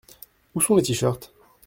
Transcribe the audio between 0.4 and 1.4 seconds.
Où sont les tee-shirts?